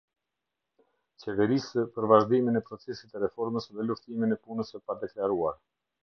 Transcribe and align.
Qeverisë 1.23 1.83
për 1.97 2.07
vazhdimin 2.13 2.57
e 2.59 2.63
procesit 2.69 3.11
të 3.13 3.21
reformës 3.27 3.67
dhe 3.77 3.85
luftimin 3.91 4.37
e 4.37 4.39
punës 4.47 4.73
së 4.75 4.81
padeklaruar. 4.93 5.61